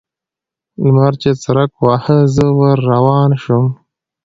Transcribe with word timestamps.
لمر 0.81 1.13
چې 1.21 1.31
څرک 1.43 1.71
واهه؛ 1.85 2.17
زه 2.35 2.45
ور 2.59 2.77
روان 2.91 3.31
شوم. 3.43 3.65